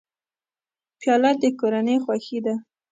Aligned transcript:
پیاله 0.99 1.31
د 1.41 1.43
کورنۍ 1.59 1.97
خوښي 2.03 2.39
ده. 2.45 2.55